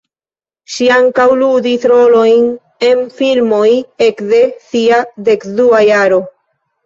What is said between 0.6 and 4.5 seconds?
Ŝi ankaŭ ludis rolojn en filmoj ekde